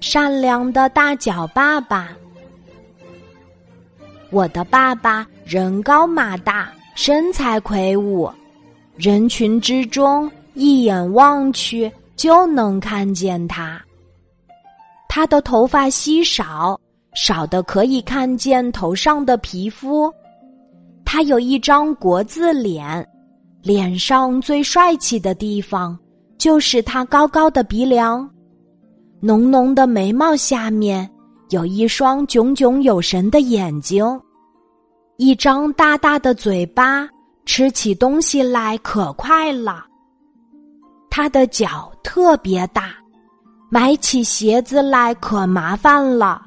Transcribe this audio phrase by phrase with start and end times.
[0.00, 2.08] 善良的大脚爸爸。
[4.30, 8.30] 我的爸爸人高马大，身材魁梧，
[8.96, 13.80] 人群之中一眼望去就能看见他。
[15.08, 16.78] 他的头发稀少，
[17.14, 20.12] 少的可以看见头上的皮肤。
[21.04, 23.06] 他有一张国字脸，
[23.62, 25.98] 脸上最帅气的地方
[26.36, 28.28] 就是他高高的鼻梁，
[29.20, 31.08] 浓浓的眉毛下面
[31.50, 34.04] 有一双炯炯有神的眼睛，
[35.16, 37.08] 一张大大的嘴巴，
[37.44, 39.84] 吃起东西来可快了。
[41.10, 42.94] 他的脚特别大，
[43.70, 46.42] 买起鞋子来可麻烦了。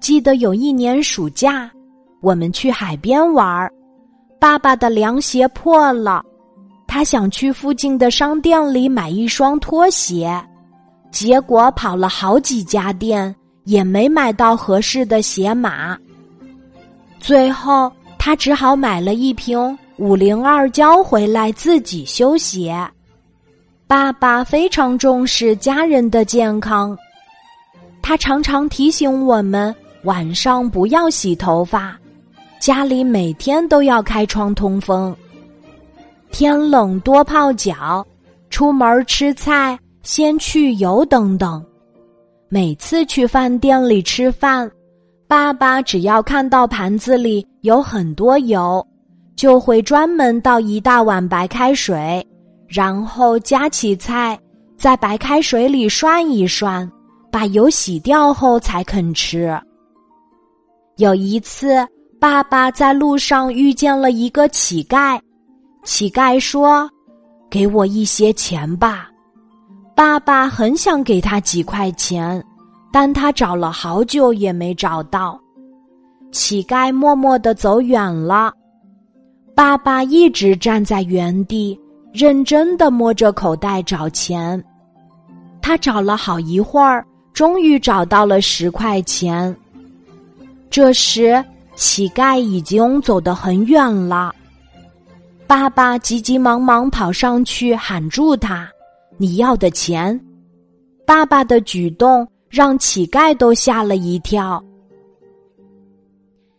[0.00, 1.70] 记得有一年暑假。
[2.22, 3.72] 我们去海边玩儿，
[4.38, 6.22] 爸爸的凉鞋破了，
[6.86, 10.30] 他想去附近的商店里买一双拖鞋，
[11.10, 15.98] 结果跑了好几家店也没买到合适的鞋码。
[17.18, 22.74] 最后，他只好买了一瓶五零二胶回来自己修鞋。
[23.86, 26.96] 爸爸非常重视家人的健康，
[28.00, 31.96] 他常常提醒我们晚上不要洗头发。
[32.60, 35.14] 家里每天都要开窗通风，
[36.30, 38.06] 天冷多泡脚，
[38.48, 41.64] 出门吃菜先去油等等。
[42.48, 44.70] 每次去饭店里吃饭，
[45.26, 48.86] 爸爸只要看到盘子里有很多油，
[49.36, 52.26] 就会专门倒一大碗白开水，
[52.66, 54.38] 然后夹起菜，
[54.76, 56.90] 在白开水里涮一涮，
[57.30, 59.58] 把油洗掉后才肯吃。
[60.96, 61.86] 有一次。
[62.20, 65.18] 爸爸在路上遇见了一个乞丐，
[65.84, 66.86] 乞丐说
[67.48, 69.09] ：“给我一些钱吧。”
[70.00, 72.42] 爸爸很想给他几块钱，
[72.90, 75.38] 但他找了好久也没找到。
[76.32, 78.50] 乞丐默默的走远了，
[79.54, 81.78] 爸爸一直站在原地，
[82.14, 84.64] 认真的摸着口袋找钱。
[85.60, 89.54] 他找了好一会儿，终于找到了十块钱。
[90.70, 91.44] 这时。
[91.76, 94.34] 乞丐已经走得很远了，
[95.46, 98.66] 爸爸急急忙忙跑上去喊住他
[99.20, 100.18] ：“你要的钱！”
[101.06, 104.64] 爸爸的举动让乞丐都吓了一跳。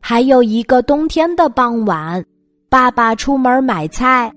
[0.00, 2.24] 还有一个冬天的傍晚，
[2.70, 4.32] 爸爸出门买菜，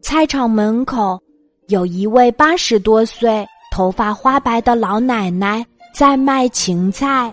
[0.00, 1.22] 菜场门口
[1.68, 5.64] 有一位八十多岁、头发花白的老奶奶
[5.94, 7.32] 在卖芹菜。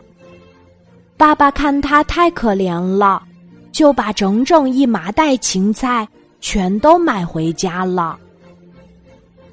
[1.16, 3.23] 爸爸看他太可怜了，
[3.72, 6.07] 就把整整一麻袋芹菜
[6.41, 8.19] 全都买回家了。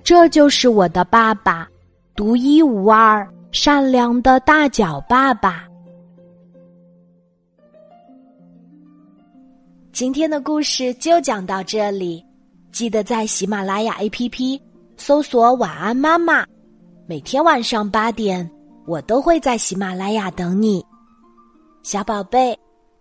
[0.03, 1.69] 这就是我的爸爸，
[2.16, 5.65] 独一无二、善良的大脚爸爸。
[9.93, 12.25] 今天的故事就讲到这里，
[12.72, 14.61] 记得在喜马拉雅 APP
[14.97, 16.47] 搜索“晚安妈妈”，
[17.06, 18.49] 每天晚上八点，
[18.87, 20.84] 我都会在喜马拉雅等你。
[21.82, 22.59] 小宝贝，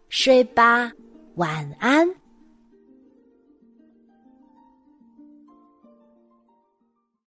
[0.10, 0.92] 睡吧，
[1.36, 2.08] 晚安。